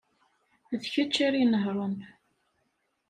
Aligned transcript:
D 0.81 0.83
kečč 0.93 1.15
ara 1.25 1.37
inehṛen. 1.43 1.95